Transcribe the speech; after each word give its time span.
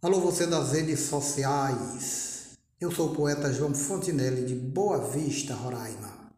Alô, 0.00 0.20
você 0.20 0.46
das 0.46 0.70
redes 0.70 1.00
sociais. 1.00 2.50
Eu 2.80 2.88
sou 2.88 3.10
o 3.10 3.14
poeta 3.16 3.52
João 3.52 3.74
Fontinelli 3.74 4.44
de 4.44 4.54
Boa 4.54 5.10
Vista, 5.10 5.54
Roraima. 5.54 6.30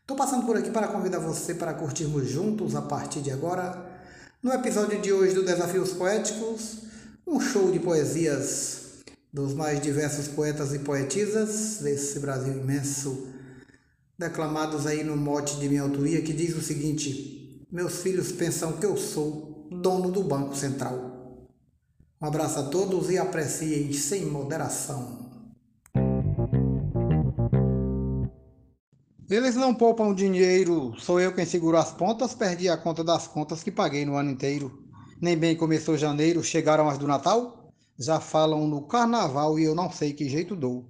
Estou 0.00 0.16
passando 0.16 0.46
por 0.46 0.56
aqui 0.56 0.70
para 0.70 0.86
convidar 0.86 1.18
você 1.18 1.52
para 1.52 1.74
curtirmos 1.74 2.28
juntos 2.28 2.76
a 2.76 2.82
partir 2.82 3.20
de 3.20 3.32
agora, 3.32 3.90
no 4.40 4.52
episódio 4.52 5.00
de 5.00 5.12
hoje 5.12 5.34
do 5.34 5.44
Desafios 5.44 5.94
Poéticos, 5.94 6.84
um 7.26 7.40
show 7.40 7.72
de 7.72 7.80
poesias 7.80 9.02
dos 9.32 9.52
mais 9.52 9.80
diversos 9.80 10.28
poetas 10.28 10.72
e 10.72 10.78
poetisas 10.78 11.78
desse 11.82 12.20
Brasil 12.20 12.52
imenso, 12.52 13.26
declamados 14.16 14.86
aí 14.86 15.02
no 15.02 15.16
mote 15.16 15.58
de 15.58 15.68
minha 15.68 15.82
autoria 15.82 16.22
que 16.22 16.32
diz 16.32 16.56
o 16.56 16.62
seguinte: 16.62 17.66
Meus 17.68 17.94
filhos 17.94 18.30
pensam 18.30 18.74
que 18.74 18.86
eu 18.86 18.96
sou 18.96 19.66
dono 19.72 20.12
do 20.12 20.22
Banco 20.22 20.54
Central. 20.54 21.17
Um 22.20 22.26
abraço 22.26 22.58
a 22.58 22.62
todos 22.64 23.10
e 23.10 23.16
apreciem 23.16 23.92
sem 23.92 24.26
moderação. 24.26 25.28
Eles 29.30 29.54
não 29.54 29.72
poupam 29.72 30.12
dinheiro, 30.12 30.94
sou 30.98 31.20
eu 31.20 31.32
quem 31.32 31.44
seguro 31.44 31.76
as 31.76 31.92
pontas, 31.92 32.34
perdi 32.34 32.68
a 32.68 32.76
conta 32.76 33.04
das 33.04 33.28
contas 33.28 33.62
que 33.62 33.70
paguei 33.70 34.04
no 34.04 34.16
ano 34.16 34.30
inteiro. 34.30 34.82
Nem 35.20 35.36
bem 35.36 35.54
começou 35.54 35.96
janeiro, 35.96 36.42
chegaram 36.42 36.88
as 36.88 36.98
do 36.98 37.06
Natal? 37.06 37.70
Já 37.96 38.18
falam 38.18 38.66
no 38.66 38.82
carnaval 38.82 39.58
e 39.58 39.64
eu 39.64 39.74
não 39.74 39.92
sei 39.92 40.12
que 40.12 40.28
jeito 40.28 40.56
dou. 40.56 40.88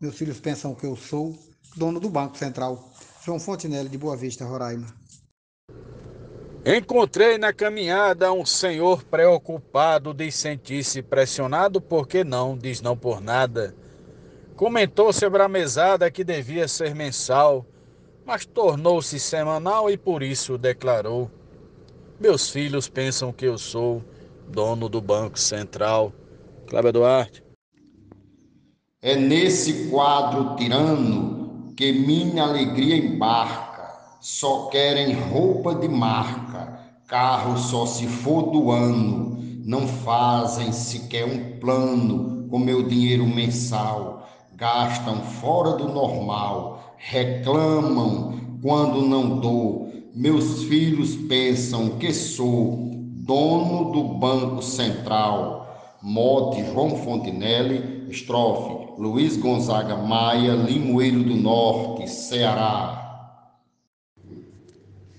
Meus 0.00 0.16
filhos 0.16 0.40
pensam 0.40 0.74
que 0.74 0.86
eu 0.86 0.96
sou 0.96 1.36
dono 1.76 2.00
do 2.00 2.08
Banco 2.08 2.38
Central. 2.38 2.90
João 3.22 3.38
Fontenelle, 3.38 3.88
de 3.88 3.98
Boa 3.98 4.16
Vista, 4.16 4.46
Roraima. 4.46 4.99
Encontrei 6.64 7.38
na 7.38 7.54
caminhada 7.54 8.30
um 8.34 8.44
senhor 8.44 9.02
preocupado 9.02 10.12
de 10.12 10.30
sentir-se 10.30 11.00
pressionado, 11.00 11.80
porque 11.80 12.22
não 12.22 12.56
diz 12.56 12.82
não 12.82 12.94
por 12.94 13.18
nada. 13.22 13.74
Comentou 14.56 15.10
sobre 15.10 15.42
a 15.42 15.48
mesada 15.48 16.10
que 16.10 16.22
devia 16.22 16.68
ser 16.68 16.94
mensal, 16.94 17.64
mas 18.26 18.44
tornou-se 18.44 19.18
semanal 19.18 19.90
e 19.90 19.96
por 19.96 20.22
isso 20.22 20.58
declarou: 20.58 21.30
Meus 22.20 22.50
filhos 22.50 22.90
pensam 22.90 23.32
que 23.32 23.46
eu 23.46 23.56
sou 23.56 24.04
dono 24.46 24.86
do 24.86 25.00
Banco 25.00 25.38
Central. 25.38 26.12
Cláudio 26.66 26.92
Duarte. 26.92 27.42
É 29.00 29.16
nesse 29.16 29.88
quadro 29.88 30.56
tirano 30.56 31.72
que 31.74 31.90
minha 31.90 32.42
alegria 32.42 32.96
embarca 32.96 33.70
só 34.20 34.66
querem 34.66 35.14
roupa 35.14 35.74
de 35.74 35.88
marca, 35.88 36.49
carro 37.10 37.58
só 37.58 37.86
se 37.86 38.06
for 38.06 38.52
do 38.52 38.70
ano, 38.70 39.36
não 39.64 39.88
fazem 39.88 40.70
sequer 40.70 41.24
um 41.24 41.58
plano 41.58 42.46
com 42.48 42.56
meu 42.56 42.86
dinheiro 42.86 43.26
mensal, 43.26 44.28
gastam 44.54 45.16
fora 45.16 45.72
do 45.72 45.88
normal, 45.88 46.94
reclamam 46.96 48.58
quando 48.62 49.02
não 49.02 49.40
dou. 49.40 49.90
Meus 50.14 50.62
filhos 50.64 51.16
pensam 51.16 51.98
que 51.98 52.12
sou 52.12 52.90
dono 52.94 53.90
do 53.90 54.04
Banco 54.04 54.62
Central. 54.62 55.58
Mote 56.00 56.64
João 56.64 56.90
Fontinelli, 56.90 58.06
estrofe 58.08 58.92
Luiz 58.96 59.36
Gonzaga 59.36 59.96
Maia, 59.96 60.52
Limoeiro 60.52 61.24
do 61.24 61.34
Norte, 61.34 62.08
Ceará. 62.08 62.99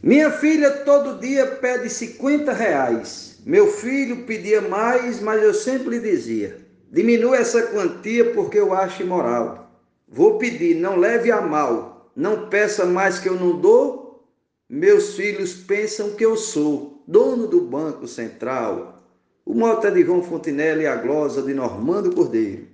Minha 0.04 0.32
filha 0.32 0.72
todo 0.78 1.20
dia 1.20 1.46
pede 1.46 1.88
50 1.88 2.52
reais. 2.52 3.40
Meu 3.46 3.68
filho 3.68 4.26
pedia 4.26 4.60
mais, 4.60 5.20
mas 5.20 5.44
eu 5.44 5.54
sempre 5.54 6.00
dizia: 6.00 6.58
diminua 6.92 7.38
essa 7.38 7.62
quantia 7.68 8.34
porque 8.34 8.58
eu 8.58 8.74
acho 8.74 9.04
imoral. 9.04 9.72
Vou 10.08 10.40
pedir, 10.40 10.76
não 10.76 10.98
leve 10.98 11.32
a 11.32 11.40
mal, 11.40 12.12
não 12.16 12.50
peça 12.50 12.84
mais 12.84 13.20
que 13.20 13.30
eu 13.30 13.36
não 13.36 13.60
dou. 13.60 14.26
Meus 14.68 15.16
filhos 15.16 15.54
pensam 15.54 16.12
que 16.12 16.26
eu 16.26 16.36
sou 16.36 17.04
dono 17.08 17.46
do 17.46 17.62
Banco 17.62 18.08
Central. 18.08 19.04
O 19.46 19.54
mote 19.54 19.86
é 19.86 19.92
de 19.92 20.04
João 20.04 20.24
Fontinelli 20.24 20.84
e 20.84 20.88
a 20.88 20.96
glosa 20.96 21.44
de 21.44 21.54
Normando 21.54 22.16
Cordeiro. 22.16 22.68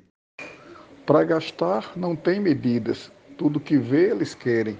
Para 1.05 1.23
gastar 1.25 1.91
não 1.95 2.15
tem 2.15 2.39
medidas, 2.39 3.11
tudo 3.37 3.59
que 3.59 3.77
vê 3.77 4.11
eles 4.11 4.33
querem. 4.33 4.79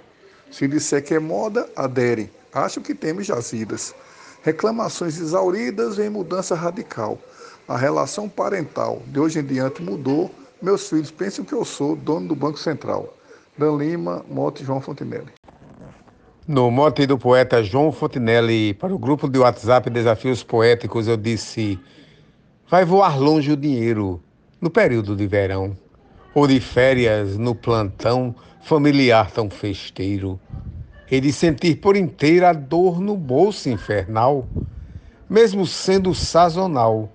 Se 0.50 0.68
disser 0.68 1.04
que 1.04 1.14
é 1.14 1.20
moda, 1.20 1.70
aderem. 1.76 2.30
Acho 2.58 2.82
que 2.82 2.96
temos 2.96 3.28
jazidas. 3.28 3.94
Reclamações 4.42 5.20
exauridas 5.20 6.00
em 6.00 6.10
mudança 6.10 6.56
radical. 6.56 7.20
A 7.68 7.78
relação 7.78 8.28
parental 8.28 9.04
de 9.06 9.20
hoje 9.20 9.38
em 9.38 9.46
diante 9.46 9.84
mudou. 9.84 10.32
Meus 10.60 10.90
filhos 10.90 11.12
pensam 11.12 11.46
que 11.46 11.54
eu 11.54 11.64
sou 11.64 11.96
dono 11.96 12.30
do 12.30 12.36
Banco 12.36 12.58
Central. 12.58 13.14
Dan 13.56 13.78
Lima, 13.78 14.26
Mote 14.28 14.66
João 14.66 14.82
Fontinelli. 14.82 15.32
No 16.48 16.72
mote 16.72 17.06
do 17.06 17.16
poeta 17.16 17.62
João 17.62 17.92
Fontinelli 17.92 18.74
para 18.74 18.92
o 18.92 18.98
grupo 18.98 19.30
de 19.30 19.38
WhatsApp 19.38 19.92
Desafios 19.92 20.42
Poéticos, 20.42 21.08
eu 21.08 21.16
disse: 21.16 21.80
Vai 22.68 22.84
voar 22.84 23.20
longe 23.20 23.52
o 23.52 23.58
dinheiro 23.58 24.20
no 24.60 24.72
período 24.72 25.16
de 25.16 25.28
verão, 25.28 25.78
ou 26.34 26.48
de 26.48 26.60
férias 26.60 27.38
no 27.38 27.54
plantão 27.54 28.34
familiar 28.64 29.30
tão 29.30 29.48
festeiro 29.48 30.40
e 31.10 31.22
de 31.22 31.32
sentir 31.32 31.78
por 31.78 31.96
inteira 31.96 32.50
a 32.50 32.54
dor 32.54 33.00
no 33.00 33.16
bolso 33.16 33.70
infernal, 33.70 34.48
mesmo 35.30 35.66
sendo 35.66 36.14
sazonal. 36.14 37.10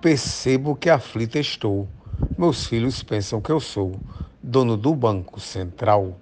Percebo 0.00 0.76
que 0.76 0.88
aflita 0.88 1.38
estou. 1.38 1.88
Meus 2.36 2.66
filhos 2.66 3.02
pensam 3.02 3.40
que 3.40 3.50
eu 3.50 3.60
sou 3.60 4.00
dono 4.42 4.76
do 4.76 4.94
Banco 4.94 5.40
Central. 5.40 6.18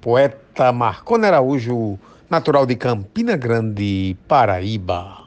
Poeta 0.00 0.72
Marcone 0.72 1.26
Araújo, 1.26 1.98
natural 2.28 2.66
de 2.66 2.76
Campina 2.76 3.36
Grande, 3.36 4.16
Paraíba. 4.26 5.24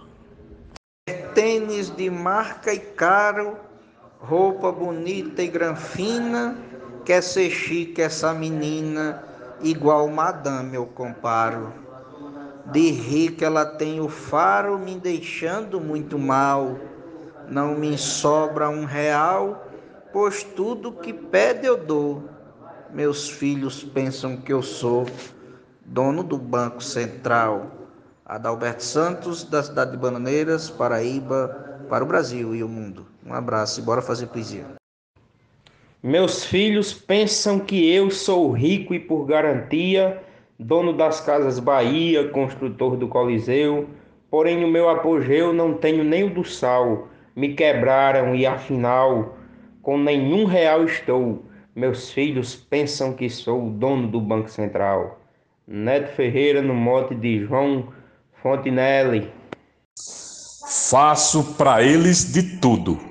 Tênis 1.33 1.95
de 1.95 2.09
marca 2.09 2.73
e 2.73 2.79
caro, 2.79 3.55
roupa 4.19 4.71
bonita 4.71 5.41
e 5.41 5.47
granfina, 5.47 6.57
quer 7.05 7.23
ser 7.23 7.49
chique 7.49 8.01
essa 8.01 8.33
menina 8.33 9.30
igual 9.63 10.07
madame 10.09 10.75
eu 10.75 10.85
comparo. 10.85 11.73
De 12.65 12.91
rica 12.91 13.45
ela 13.45 13.65
tem 13.65 13.99
o 13.99 14.07
faro 14.07 14.77
me 14.77 14.95
deixando 14.95 15.79
muito 15.79 16.17
mal. 16.17 16.77
Não 17.49 17.75
me 17.75 17.97
sobra 17.97 18.69
um 18.69 18.85
real, 18.85 19.65
pois 20.13 20.43
tudo 20.43 20.91
que 20.91 21.11
pede 21.11 21.65
eu 21.65 21.77
dou. 21.77 22.23
Meus 22.93 23.29
filhos 23.29 23.83
pensam 23.83 24.37
que 24.37 24.53
eu 24.53 24.61
sou 24.61 25.05
dono 25.85 26.23
do 26.23 26.37
Banco 26.37 26.83
Central. 26.83 27.71
Adalberto 28.25 28.83
Santos, 28.83 29.43
da 29.43 29.61
cidade 29.61 29.91
de 29.91 29.97
Bananeiras, 29.97 30.69
Paraíba, 30.69 31.85
para 31.89 32.03
o 32.03 32.07
Brasil 32.07 32.55
e 32.55 32.63
o 32.63 32.69
mundo. 32.69 33.05
Um 33.25 33.33
abraço 33.33 33.81
e 33.81 33.83
bora 33.83 34.01
fazer 34.01 34.27
poesia. 34.27 34.80
Meus 36.03 36.43
filhos 36.43 36.91
pensam 36.91 37.59
que 37.59 37.93
eu 37.93 38.09
sou 38.09 38.51
rico 38.51 38.91
e, 38.91 38.99
por 38.99 39.23
garantia, 39.23 40.19
dono 40.57 40.93
das 40.93 41.21
Casas 41.21 41.59
Bahia, 41.59 42.27
construtor 42.29 42.97
do 42.97 43.07
Coliseu. 43.07 43.87
Porém, 44.27 44.59
no 44.59 44.67
meu 44.67 44.89
apogeu 44.89 45.53
não 45.53 45.75
tenho 45.75 46.03
nem 46.03 46.23
o 46.23 46.33
do 46.33 46.43
sal. 46.43 47.07
Me 47.35 47.53
quebraram 47.53 48.33
e, 48.33 48.47
afinal, 48.47 49.37
com 49.83 49.95
nenhum 49.95 50.45
real 50.45 50.85
estou. 50.85 51.45
Meus 51.75 52.11
filhos 52.11 52.55
pensam 52.55 53.13
que 53.13 53.29
sou 53.29 53.67
o 53.67 53.69
dono 53.69 54.07
do 54.07 54.19
Banco 54.19 54.49
Central. 54.49 55.21
Neto 55.67 56.15
Ferreira, 56.15 56.63
no 56.63 56.73
mote 56.73 57.13
de 57.13 57.45
João 57.45 57.89
Fontinelli. 58.41 59.31
Faço 60.89 61.53
para 61.53 61.83
eles 61.83 62.33
de 62.33 62.57
tudo 62.57 63.10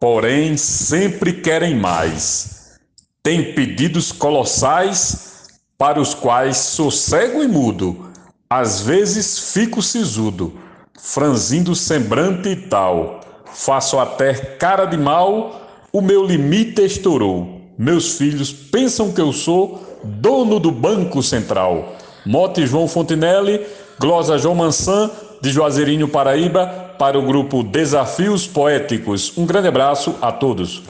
porém 0.00 0.56
sempre 0.56 1.32
querem 1.32 1.74
mais. 1.74 2.78
Tem 3.22 3.52
pedidos 3.52 4.12
colossais 4.12 5.48
para 5.76 6.00
os 6.00 6.14
quais 6.14 6.56
sou 6.56 6.90
cego 6.90 7.42
e 7.42 7.48
mudo, 7.48 8.10
às 8.50 8.80
vezes 8.80 9.52
fico 9.52 9.82
sisudo, 9.82 10.54
franzindo 10.98 11.74
semblante 11.74 12.48
e 12.48 12.56
tal. 12.56 13.20
Faço 13.46 13.98
até 13.98 14.34
cara 14.34 14.86
de 14.86 14.96
mal, 14.96 15.60
o 15.92 16.00
meu 16.00 16.24
limite 16.24 16.82
estourou. 16.82 17.60
Meus 17.78 18.14
filhos 18.14 18.52
pensam 18.52 19.12
que 19.12 19.20
eu 19.20 19.32
sou 19.32 20.00
dono 20.02 20.58
do 20.58 20.70
Banco 20.70 21.22
Central. 21.22 21.94
Mote 22.24 22.66
João 22.66 22.88
Fontinelli, 22.88 23.64
glosa 23.98 24.38
João 24.38 24.54
Mansan, 24.54 25.10
de 25.40 25.50
Juazeirinho, 25.50 26.08
Paraíba, 26.08 26.87
para 26.98 27.16
o 27.16 27.24
grupo 27.24 27.62
Desafios 27.62 28.46
Poéticos. 28.46 29.38
Um 29.38 29.46
grande 29.46 29.68
abraço 29.68 30.18
a 30.20 30.32
todos. 30.32 30.82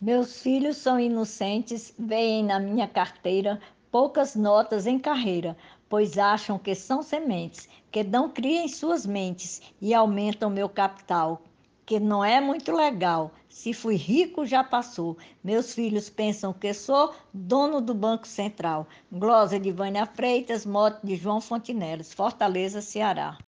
Meus 0.00 0.40
filhos 0.40 0.78
são 0.78 0.98
inocentes, 0.98 1.94
veem 1.98 2.42
na 2.42 2.58
minha 2.58 2.88
carteira 2.88 3.60
poucas 3.90 4.34
notas 4.34 4.86
em 4.86 4.98
carreira, 4.98 5.56
pois 5.88 6.16
acham 6.16 6.58
que 6.58 6.74
são 6.74 7.02
sementes, 7.02 7.68
que 7.90 8.02
dão 8.02 8.28
cria 8.30 8.62
em 8.62 8.68
suas 8.68 9.04
mentes 9.04 9.60
e 9.80 9.92
aumentam 9.94 10.48
meu 10.48 10.68
capital. 10.68 11.42
que 11.86 12.00
não 12.00 12.24
é 12.24 12.40
muito 12.40 12.72
legal. 12.72 13.30
Se 13.48 13.72
fui 13.72 13.94
rico, 13.94 14.44
já 14.44 14.64
passou. 14.64 15.16
Meus 15.42 15.72
filhos 15.72 16.10
pensam 16.10 16.52
que 16.52 16.74
sou 16.74 17.14
dono 17.32 17.80
do 17.80 17.94
Banco 17.94 18.26
Central. 18.26 18.88
Glosa 19.10 19.58
de 19.58 19.70
Vânia 19.70 20.04
Freitas, 20.04 20.66
moto 20.66 20.98
de 21.06 21.14
João 21.14 21.40
Fontinelas, 21.40 22.12
Fortaleza, 22.12 22.82
Ceará. 22.82 23.38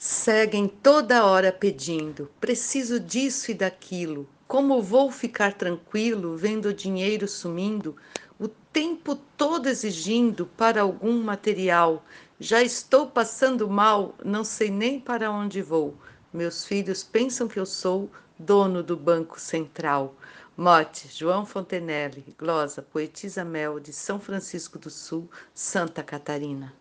Seguem 0.00 0.68
toda 0.68 1.24
hora 1.26 1.50
pedindo: 1.50 2.30
preciso 2.40 3.00
disso 3.00 3.50
e 3.50 3.54
daquilo. 3.54 4.28
Como 4.46 4.80
vou 4.80 5.10
ficar 5.10 5.54
tranquilo 5.54 6.36
vendo 6.36 6.66
o 6.66 6.72
dinheiro 6.72 7.26
sumindo? 7.26 7.96
O 8.38 8.46
tempo 8.46 9.16
todo 9.36 9.66
exigindo 9.66 10.46
para 10.46 10.82
algum 10.82 11.20
material. 11.20 12.04
Já 12.38 12.62
estou 12.62 13.08
passando 13.08 13.68
mal, 13.68 14.14
não 14.24 14.44
sei 14.44 14.70
nem 14.70 15.00
para 15.00 15.32
onde 15.32 15.60
vou. 15.60 15.96
Meus 16.32 16.64
filhos 16.64 17.02
pensam 17.02 17.48
que 17.48 17.58
eu 17.58 17.66
sou 17.66 18.08
dono 18.38 18.84
do 18.84 18.96
Banco 18.96 19.40
Central. 19.40 20.14
Mote, 20.56 21.08
João 21.08 21.44
Fontenelle, 21.44 22.36
glosa, 22.38 22.82
poetisa 22.82 23.44
Mel, 23.44 23.80
de 23.80 23.92
São 23.92 24.20
Francisco 24.20 24.78
do 24.78 24.90
Sul, 24.90 25.28
Santa 25.52 26.04
Catarina. 26.04 26.72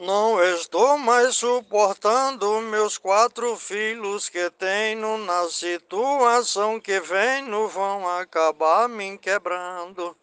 Não 0.00 0.40
estou 0.40 0.96
mais 0.96 1.38
suportando 1.38 2.60
meus 2.60 2.96
quatro 2.96 3.56
filhos 3.56 4.28
que 4.28 4.48
tenho 4.50 5.18
na 5.18 5.48
situação 5.48 6.78
que 6.78 7.00
venho 7.00 7.66
vão 7.66 8.08
acabar 8.08 8.88
me 8.88 9.18
quebrando. 9.18 10.16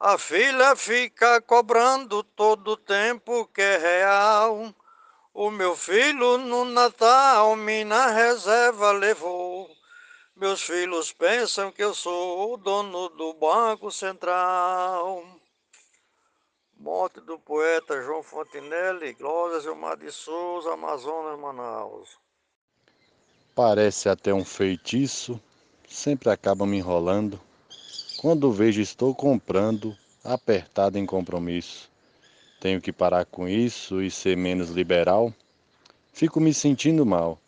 A 0.00 0.16
filha 0.16 0.74
fica 0.74 1.38
cobrando 1.42 2.22
todo 2.22 2.68
o 2.68 2.76
tempo 2.78 3.44
que 3.52 3.60
é 3.60 3.76
real. 3.76 4.74
O 5.34 5.50
meu 5.50 5.76
filho 5.76 6.38
no 6.38 6.64
Natal 6.64 7.54
me 7.56 7.84
na 7.84 8.06
reserva 8.06 8.90
levou. 8.92 9.68
Meus 10.34 10.62
filhos 10.62 11.12
pensam 11.12 11.70
que 11.70 11.84
eu 11.84 11.92
sou 11.94 12.54
o 12.54 12.56
dono 12.56 13.10
do 13.10 13.34
Banco 13.34 13.92
Central. 13.92 15.37
Morte 16.80 17.20
do 17.20 17.36
poeta 17.40 18.00
João 18.00 18.22
Fontenelle, 18.22 19.12
Glória 19.14 19.60
Gilmar 19.60 19.96
de 19.96 20.12
Souza, 20.12 20.74
Amazonas, 20.74 21.36
Manaus. 21.36 22.16
Parece 23.52 24.08
até 24.08 24.32
um 24.32 24.44
feitiço, 24.44 25.40
sempre 25.88 26.30
acaba 26.30 26.64
me 26.64 26.76
enrolando. 26.76 27.40
Quando 28.20 28.52
vejo 28.52 28.80
estou 28.80 29.12
comprando, 29.12 29.96
apertado 30.22 30.96
em 30.96 31.04
compromisso. 31.04 31.90
Tenho 32.60 32.80
que 32.80 32.92
parar 32.92 33.24
com 33.24 33.48
isso 33.48 34.00
e 34.00 34.08
ser 34.08 34.36
menos 34.36 34.70
liberal. 34.70 35.34
Fico 36.12 36.40
me 36.40 36.54
sentindo 36.54 37.04
mal, 37.04 37.40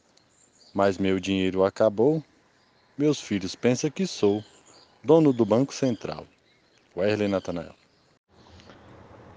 mas 0.74 0.98
meu 0.98 1.20
dinheiro 1.20 1.64
acabou. 1.64 2.20
Meus 2.98 3.20
filhos 3.20 3.54
pensam 3.54 3.92
que 3.92 4.08
sou 4.08 4.42
dono 5.04 5.32
do 5.32 5.46
Banco 5.46 5.72
Central. 5.72 6.26
Wesley 6.96 7.28
Natanael. 7.28 7.79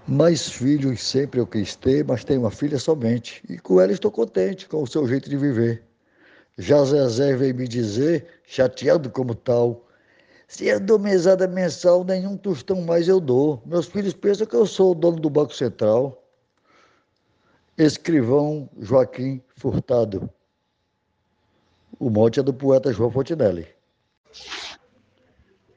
Mais 0.06 0.50
filhos 0.50 1.02
sempre 1.02 1.40
eu 1.40 1.46
quis 1.46 1.74
ter, 1.76 2.04
mas 2.04 2.24
tenho 2.24 2.40
uma 2.40 2.50
filha 2.50 2.78
somente. 2.78 3.42
E 3.48 3.58
com 3.58 3.80
ela 3.80 3.90
estou 3.90 4.10
contente 4.10 4.68
com 4.68 4.82
o 4.82 4.86
seu 4.86 5.08
jeito 5.08 5.30
de 5.30 5.36
viver. 5.36 5.82
Já 6.58 6.84
Zezé 6.84 7.34
veio 7.34 7.54
me 7.54 7.66
dizer, 7.66 8.26
chateado 8.44 9.10
como 9.10 9.34
tal, 9.34 9.88
se 10.46 10.66
eu 10.66 10.78
dou 10.78 10.98
mesada 10.98 11.48
mensal, 11.48 12.04
nenhum 12.04 12.36
tostão 12.36 12.82
mais 12.82 13.08
eu 13.08 13.18
dou. 13.18 13.62
Meus 13.64 13.86
filhos 13.86 14.12
pensam 14.12 14.46
que 14.46 14.54
eu 14.54 14.66
sou 14.66 14.92
o 14.92 14.94
dono 14.94 15.18
do 15.18 15.30
Banco 15.30 15.54
Central. 15.54 16.22
Escrivão 17.78 18.68
Joaquim 18.78 19.42
Furtado. 19.56 20.30
O 21.98 22.10
monte 22.10 22.38
é 22.38 22.42
do 22.42 22.52
poeta 22.52 22.92
João 22.92 23.10
Fontinelli. 23.10 23.66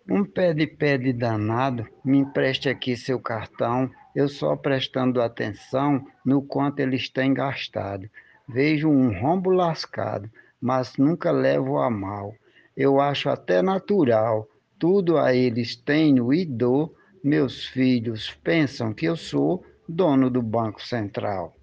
Um 0.10 0.24
pé 0.24 0.54
de 0.54 0.66
pé 0.66 0.98
de 0.98 1.12
danado, 1.12 1.86
me 2.04 2.20
empreste 2.20 2.70
aqui 2.70 2.96
seu 2.96 3.20
cartão, 3.20 3.92
eu 4.16 4.30
só 4.30 4.56
prestando 4.56 5.22
atenção 5.22 6.08
no 6.24 6.42
quanto 6.42 6.80
eles 6.80 7.10
têm 7.10 7.34
gastado. 7.34 8.10
Vejo 8.48 8.88
um 8.88 9.20
rombo 9.20 9.50
lascado, 9.50 10.32
mas 10.62 10.96
nunca 10.96 11.30
levo 11.30 11.78
a 11.78 11.90
mal. 11.90 12.34
Eu 12.76 13.02
acho 13.02 13.30
até 13.30 13.62
natural, 13.62 14.48
tudo 14.80 15.18
a 15.18 15.36
eles 15.36 15.76
tenho 15.76 16.34
e 16.34 16.46
dou. 16.46 16.96
Meus 17.22 17.66
filhos 17.66 18.32
pensam 18.42 18.94
que 18.94 19.08
eu 19.08 19.18
sou 19.18 19.66
dono 19.90 20.30
do 20.30 20.42
Banco 20.42 20.82
Central. 20.82 21.54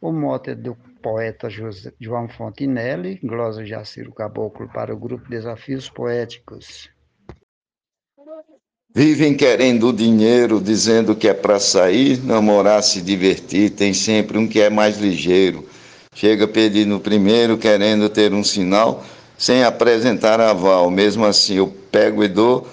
O 0.00 0.10
mote 0.10 0.50
é 0.50 0.54
do 0.54 0.74
poeta 1.02 1.50
José, 1.50 1.92
João 2.00 2.30
Fontinelli, 2.30 3.20
glosa 3.22 3.62
Jaciro 3.66 4.10
Caboclo 4.10 4.68
para 4.72 4.94
o 4.94 4.98
grupo 4.98 5.28
Desafios 5.28 5.90
Poéticos. 5.90 6.90
Vivem 8.92 9.36
querendo 9.36 9.92
dinheiro, 9.92 10.60
dizendo 10.60 11.14
que 11.14 11.28
é 11.28 11.34
para 11.34 11.60
sair, 11.60 12.20
namorar, 12.24 12.82
se 12.82 13.00
divertir. 13.00 13.70
Tem 13.70 13.94
sempre 13.94 14.36
um 14.36 14.48
que 14.48 14.60
é 14.60 14.68
mais 14.68 14.98
ligeiro. 14.98 15.64
Chega 16.12 16.48
pedindo 16.48 16.98
primeiro, 16.98 17.56
querendo 17.56 18.08
ter 18.08 18.34
um 18.34 18.42
sinal, 18.42 19.04
sem 19.38 19.62
apresentar 19.62 20.40
aval. 20.40 20.90
Mesmo 20.90 21.24
assim, 21.24 21.54
eu 21.54 21.68
pego 21.92 22.24
e 22.24 22.28
dou. 22.28 22.66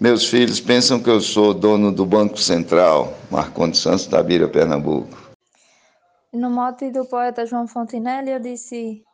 Meus 0.00 0.26
filhos 0.26 0.58
pensam 0.58 1.00
que 1.00 1.08
eu 1.08 1.20
sou 1.20 1.54
dono 1.54 1.92
do 1.92 2.04
Banco 2.04 2.36
Central. 2.36 3.16
Marcondes 3.30 3.78
Santos, 3.78 4.08
da 4.08 4.20
Bira, 4.24 4.48
Pernambuco. 4.48 5.16
No 6.32 6.50
mote 6.50 6.90
do 6.90 7.04
poeta 7.04 7.46
João 7.46 7.68
Fontinelli, 7.68 8.32
eu 8.32 8.40
disse: 8.40 9.04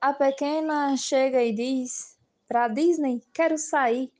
A 0.00 0.12
pequena 0.12 0.96
chega 0.96 1.40
e 1.40 1.52
diz: 1.52 2.16
Para 2.48 2.66
Disney, 2.66 3.22
quero 3.32 3.56
sair 3.56 4.10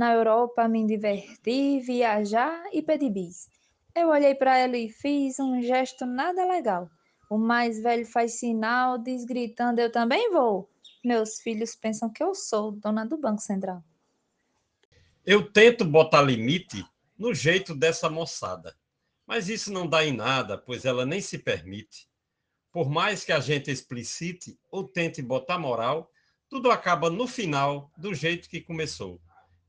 na 0.00 0.14
Europa 0.14 0.66
me 0.66 0.86
divertir, 0.86 1.82
viajar 1.82 2.64
e 2.72 2.80
pedir 2.80 3.10
bis. 3.10 3.50
Eu 3.94 4.08
olhei 4.08 4.34
para 4.34 4.56
ela 4.56 4.78
e 4.78 4.88
fiz 4.88 5.38
um 5.38 5.60
gesto 5.60 6.06
nada 6.06 6.42
legal. 6.42 6.88
O 7.28 7.36
mais 7.36 7.82
velho 7.82 8.06
faz 8.06 8.38
sinal, 8.38 8.96
diz 8.96 9.26
gritando: 9.26 9.78
Eu 9.78 9.92
também 9.92 10.32
vou. 10.32 10.70
Meus 11.04 11.38
filhos 11.42 11.76
pensam 11.76 12.10
que 12.10 12.22
eu 12.22 12.34
sou 12.34 12.72
dona 12.72 13.04
do 13.04 13.18
Banco 13.18 13.42
Central. 13.42 13.84
Eu 15.26 15.52
tento 15.52 15.84
botar 15.84 16.22
limite 16.22 16.82
no 17.18 17.34
jeito 17.34 17.74
dessa 17.74 18.08
moçada, 18.08 18.74
mas 19.26 19.50
isso 19.50 19.70
não 19.70 19.86
dá 19.86 20.02
em 20.02 20.16
nada, 20.16 20.56
pois 20.56 20.86
ela 20.86 21.04
nem 21.04 21.20
se 21.20 21.36
permite. 21.36 22.08
Por 22.72 22.88
mais 22.88 23.22
que 23.22 23.32
a 23.32 23.40
gente 23.40 23.70
explicite 23.70 24.58
ou 24.70 24.82
tente 24.82 25.20
botar 25.20 25.58
moral, 25.58 26.10
tudo 26.48 26.70
acaba 26.70 27.10
no 27.10 27.26
final 27.26 27.92
do 27.98 28.14
jeito 28.14 28.48
que 28.48 28.62
começou. 28.62 29.20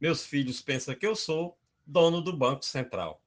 Meus 0.01 0.25
filhos 0.25 0.60
pensam 0.60 0.96
que 0.96 1.05
eu 1.05 1.15
sou 1.15 1.55
dono 1.86 2.22
do 2.22 2.36
Banco 2.36 2.65
Central. 2.65 3.22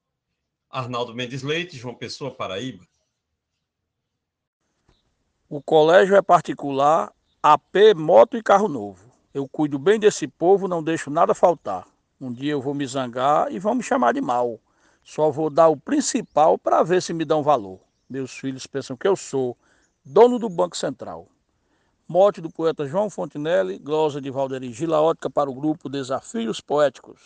Arnaldo 0.68 1.14
Mendes 1.14 1.44
Leite, 1.44 1.76
João 1.76 1.94
Pessoa, 1.94 2.34
Paraíba. 2.34 2.84
O 5.48 5.62
colégio 5.62 6.16
é 6.16 6.20
particular, 6.20 7.12
AP, 7.40 7.94
moto 7.94 8.36
e 8.36 8.42
carro 8.42 8.66
novo. 8.66 9.08
Eu 9.32 9.46
cuido 9.46 9.78
bem 9.78 10.00
desse 10.00 10.26
povo, 10.26 10.66
não 10.66 10.82
deixo 10.82 11.10
nada 11.10 11.32
faltar. 11.32 11.86
Um 12.20 12.32
dia 12.32 12.50
eu 12.50 12.60
vou 12.60 12.74
me 12.74 12.84
zangar 12.84 13.52
e 13.52 13.60
vão 13.60 13.76
me 13.76 13.82
chamar 13.84 14.12
de 14.12 14.20
mal. 14.20 14.58
Só 15.04 15.30
vou 15.30 15.48
dar 15.48 15.68
o 15.68 15.76
principal 15.76 16.58
para 16.58 16.82
ver 16.82 17.00
se 17.00 17.12
me 17.12 17.24
dão 17.24 17.40
valor. 17.40 17.78
Meus 18.10 18.36
filhos 18.36 18.66
pensam 18.66 18.96
que 18.96 19.06
eu 19.06 19.14
sou 19.14 19.56
dono 20.04 20.40
do 20.40 20.48
Banco 20.48 20.76
Central. 20.76 21.28
Morte 22.06 22.42
do 22.42 22.50
poeta 22.50 22.84
João 22.86 23.08
Fontinelli, 23.08 23.78
glosa 23.78 24.20
de 24.20 24.30
Valderi 24.30 24.70
Gilaótica 24.70 25.30
para 25.30 25.50
o 25.50 25.54
grupo 25.54 25.88
Desafios 25.88 26.60
Poéticos. 26.60 27.22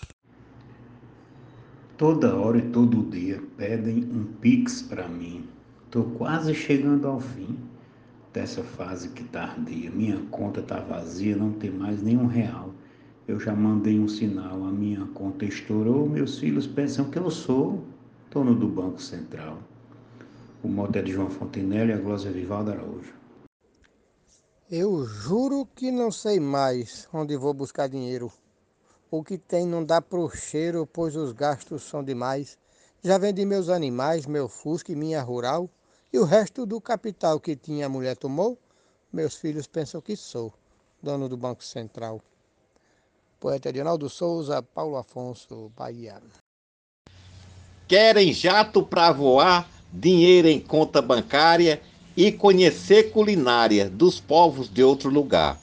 Toda 1.96 2.36
hora 2.36 2.58
e 2.58 2.70
todo 2.70 3.10
dia 3.10 3.42
pedem 3.56 4.04
um 4.04 4.24
pix 4.40 4.80
para 4.80 5.08
mim. 5.08 5.48
Tô 5.90 6.04
quase 6.04 6.54
chegando 6.54 7.08
ao 7.08 7.18
fim 7.18 7.58
dessa 8.32 8.62
fase 8.62 9.08
que 9.08 9.24
tardia. 9.24 9.90
Minha 9.90 10.18
conta 10.30 10.62
tá 10.62 10.78
vazia, 10.78 11.34
não 11.34 11.54
tem 11.54 11.72
mais 11.72 12.00
nenhum 12.00 12.28
real. 12.28 12.72
Eu 13.26 13.40
já 13.40 13.56
mandei 13.56 13.98
um 13.98 14.06
sinal, 14.06 14.64
a 14.64 14.70
minha 14.70 15.04
conta 15.06 15.44
estourou, 15.44 16.08
meus 16.08 16.38
filhos 16.38 16.68
pensam 16.68 17.10
que 17.10 17.18
eu 17.18 17.28
sou 17.32 17.82
dono 18.30 18.54
do 18.54 18.68
Banco 18.68 19.02
Central. 19.02 19.58
O 20.62 20.68
moto 20.68 20.94
é 20.94 21.02
de 21.02 21.10
João 21.10 21.30
Fontinelli 21.30 21.90
e 21.90 21.94
a 21.94 21.98
glosa 21.98 22.28
é 22.28 22.30
Vivaldo 22.32 22.70
Araújo. 22.70 23.17
Eu 24.70 25.06
juro 25.06 25.66
que 25.74 25.90
não 25.90 26.12
sei 26.12 26.38
mais 26.38 27.08
onde 27.10 27.34
vou 27.38 27.54
buscar 27.54 27.88
dinheiro. 27.88 28.30
O 29.10 29.24
que 29.24 29.38
tem 29.38 29.66
não 29.66 29.82
dá 29.82 30.02
pro 30.02 30.28
cheiro, 30.28 30.86
pois 30.86 31.16
os 31.16 31.32
gastos 31.32 31.84
são 31.84 32.04
demais. 32.04 32.58
Já 33.02 33.16
vendi 33.16 33.46
meus 33.46 33.70
animais, 33.70 34.26
meu 34.26 34.46
fusca 34.46 34.92
e 34.92 34.94
minha 34.94 35.22
rural, 35.22 35.70
e 36.12 36.18
o 36.18 36.24
resto 36.24 36.66
do 36.66 36.82
capital 36.82 37.40
que 37.40 37.56
tinha 37.56 37.86
a 37.86 37.88
mulher 37.88 38.14
tomou, 38.14 38.58
meus 39.10 39.36
filhos 39.36 39.66
pensam 39.66 40.02
que 40.02 40.14
sou 40.14 40.52
dono 41.02 41.30
do 41.30 41.36
Banco 41.38 41.64
Central. 41.64 42.20
Poeta 43.40 43.70
Edinaldo 43.70 44.10
Souza, 44.10 44.62
Paulo 44.62 44.98
Afonso, 44.98 45.72
Bahia. 45.74 46.20
Querem 47.86 48.34
jato 48.34 48.82
para 48.82 49.12
voar, 49.12 49.66
dinheiro 49.90 50.46
em 50.46 50.60
conta 50.60 51.00
bancária 51.00 51.80
e 52.18 52.32
conhecer 52.32 53.12
culinária 53.12 53.88
dos 53.88 54.18
povos 54.18 54.68
de 54.68 54.82
outro 54.82 55.08
lugar. 55.08 55.56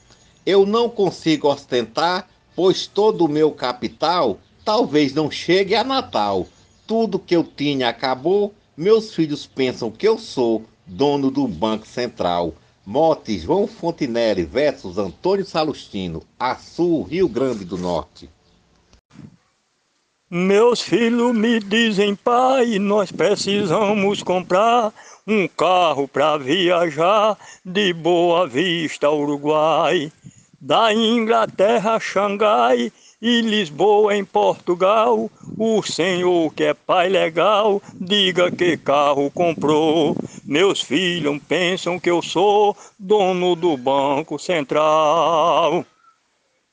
Eu 0.46 0.66
não 0.66 0.88
consigo 0.88 1.52
ostentar, 1.52 2.30
pois 2.56 2.88
todo 2.88 3.26
o 3.26 3.28
meu 3.28 3.52
capital 3.52 4.40
talvez 4.64 5.14
não 5.14 5.30
chegue 5.30 5.76
a 5.76 5.84
Natal. 5.84 6.48
Tudo 6.88 7.20
que 7.20 7.36
eu 7.36 7.44
tinha 7.44 7.90
acabou, 7.90 8.54
meus 8.78 9.14
filhos 9.14 9.46
pensam 9.46 9.92
que 9.92 10.08
eu 10.08 10.18
sou 10.18 10.64
dono 10.88 11.30
do 11.30 11.46
Banco 11.46 11.86
Central. 11.86 12.54
Mote 12.86 13.38
João 13.38 13.68
Fontinelli 13.68 14.46
versus 14.46 14.98
Antônio 14.98 15.46
Salustino, 15.46 16.24
Açu, 16.40 17.02
Rio 17.02 17.28
Grande 17.28 17.66
do 17.66 17.78
Norte. 17.78 18.30
Meus 20.30 20.80
filhos 20.80 21.36
me 21.36 21.60
dizem, 21.60 22.16
pai, 22.16 22.80
nós 22.80 23.12
precisamos 23.12 24.24
comprar 24.24 24.94
um 25.28 25.48
carro 25.48 26.08
para 26.08 26.38
viajar 26.38 27.38
de 27.64 27.92
Boa 27.94 28.48
Vista, 28.48 29.10
Uruguai, 29.10 30.12
da 30.62 30.94
Inglaterra 30.94 31.96
a 31.96 32.00
Xangai 32.00 32.92
e 33.22 33.42
Lisboa 33.42 34.16
em 34.16 34.24
Portugal. 34.24 35.30
O 35.58 35.82
senhor 35.82 36.54
que 36.54 36.66
é 36.66 36.74
pai 36.74 37.10
legal, 37.10 37.82
diga 37.96 38.52
que 38.52 38.78
carro 38.78 39.32
comprou. 39.32 40.16
Meus 40.44 40.82
filhos 40.82 41.42
pensam 41.48 42.00
que 42.00 42.10
eu 42.10 42.22
sou 42.22 42.78
dono 43.00 43.56
do 43.56 43.76
Banco 43.76 44.38
Central. 44.38 45.84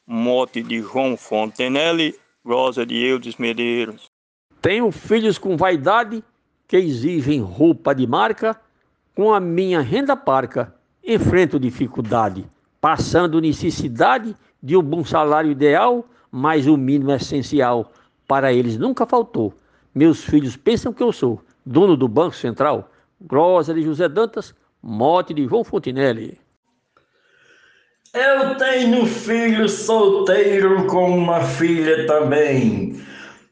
Mote 0.06 0.62
de 0.62 0.80
João 0.80 1.16
Fontenelle 1.16 2.14
Rosa 2.44 2.84
de 2.84 2.96
Eudes 2.96 3.36
Medeiros. 3.36 4.10
Tenho 4.60 4.90
filhos 4.90 5.38
com 5.38 5.56
vaidade 5.56 6.22
que 6.72 6.76
exigem 6.78 7.38
roupa 7.38 7.94
de 7.94 8.06
marca, 8.06 8.58
com 9.14 9.34
a 9.34 9.38
minha 9.38 9.82
renda 9.82 10.16
parca 10.16 10.74
enfrento 11.04 11.60
dificuldade, 11.60 12.46
passando 12.80 13.42
necessidade 13.42 14.34
de 14.62 14.74
um 14.74 14.82
bom 14.82 15.04
salário 15.04 15.50
ideal, 15.50 16.02
mas 16.30 16.66
o 16.66 16.78
mínimo 16.78 17.12
essencial 17.12 17.92
para 18.26 18.54
eles 18.54 18.78
nunca 18.78 19.04
faltou. 19.04 19.52
Meus 19.94 20.24
filhos 20.24 20.56
pensam 20.56 20.94
que 20.94 21.02
eu 21.02 21.12
sou 21.12 21.42
dono 21.66 21.94
do 21.94 22.08
Banco 22.08 22.34
Central. 22.34 22.90
Grosa 23.20 23.74
de 23.74 23.82
José 23.82 24.08
Dantas, 24.08 24.54
mote 24.82 25.34
de 25.34 25.44
João 25.44 25.64
Fontinelli. 25.64 26.40
Eu 28.14 28.56
tenho 28.56 29.04
filho 29.04 29.68
solteiro 29.68 30.86
com 30.86 31.18
uma 31.18 31.42
filha 31.42 32.06
também. 32.06 32.98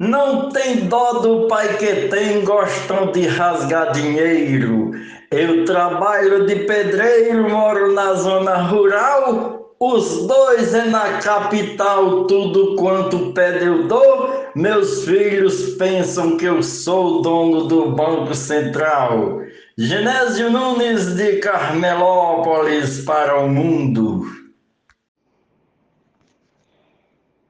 Não 0.01 0.49
tem 0.49 0.89
dó 0.89 1.21
do 1.21 1.47
pai 1.47 1.77
que 1.77 2.09
tem, 2.09 2.43
gostam 2.43 3.13
de 3.13 3.27
rasgar 3.27 3.93
dinheiro. 3.93 4.93
Eu 5.31 5.65
trabalho 5.65 6.47
de 6.47 6.57
pedreiro, 6.65 7.51
moro 7.51 7.93
na 7.93 8.15
zona 8.15 8.63
rural. 8.63 9.77
Os 9.79 10.27
dois 10.27 10.75
é 10.75 10.87
na 10.87 11.19
capital, 11.19 12.25
tudo 12.25 12.77
quanto 12.77 13.33
pede 13.33 13.67
eu 13.67 13.87
dou. 13.87 14.51
Meus 14.57 15.05
filhos 15.05 15.75
pensam 15.75 16.37
que 16.39 16.47
eu 16.47 16.63
sou 16.63 17.23
dono 17.23 17.69
do 17.69 17.93
Banco 17.93 18.35
Central. 18.35 19.43
Genésio 19.77 20.51
Nunes 20.51 21.15
de 21.15 21.37
Carmelópolis 21.37 23.05
para 23.05 23.39
o 23.39 23.49
mundo. 23.49 24.41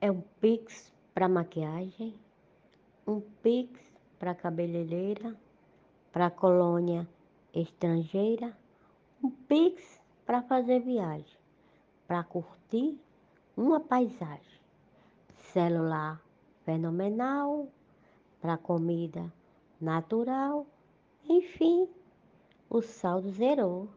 é 0.01 0.11
um 0.11 0.23
Pix 0.41 0.91
para 1.15 1.29
maquiagem, 1.29 2.15
um 3.07 3.21
Pix 3.43 3.81
para 4.19 4.35
cabeleireira, 4.35 5.37
para 6.13 6.31
colônia 6.31 7.09
estrangeira, 7.55 8.57
um 9.23 9.31
Pix 9.31 10.01
para 10.27 10.43
fazer 10.43 10.81
viagem, 10.81 11.39
para 12.07 12.23
curtir 12.23 12.99
uma 13.57 13.81
paisagem, 13.81 14.61
celular 15.53 16.21
fenomenal, 16.65 17.69
para 18.41 18.57
comida 18.57 19.33
natural, 19.81 20.67
enfim, 21.29 21.89
o 22.69 22.81
saldo 22.81 23.31
zerou. 23.31 23.89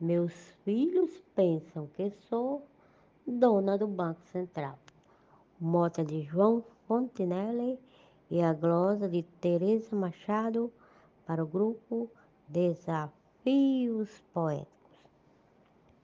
Meus 0.00 0.32
filhos 0.64 1.10
pensam 1.34 1.88
que 1.88 2.10
sou 2.28 2.62
dona 3.26 3.76
do 3.76 3.86
Banco 3.86 4.22
Central. 4.32 4.78
Mota 5.60 6.04
de 6.04 6.22
João 6.22 6.62
Fontenelle 6.86 7.78
e 8.30 8.42
a 8.42 8.52
glosa 8.52 9.08
de 9.08 9.22
Teresa 9.22 9.96
Machado 9.96 10.72
para 11.26 11.42
o 11.42 11.46
grupo 11.46 12.10
Desafios 12.48 14.22
Poetas. 14.32 14.77